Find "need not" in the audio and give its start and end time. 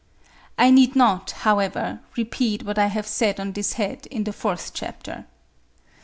0.71-1.29